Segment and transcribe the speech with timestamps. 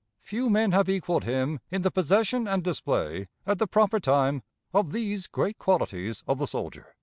[0.23, 4.41] Few men have equaled him in the possession and display, at the proper time,
[4.73, 6.95] of these great qualities of the soldier."